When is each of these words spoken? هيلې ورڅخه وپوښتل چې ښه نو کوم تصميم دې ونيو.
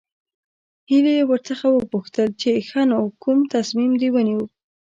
هيلې 0.89 1.15
ورڅخه 1.29 1.67
وپوښتل 1.71 2.29
چې 2.41 2.51
ښه 2.69 2.81
نو 2.89 2.99
کوم 3.23 3.39
تصميم 3.53 3.91
دې 4.01 4.09
ونيو. 4.13 4.43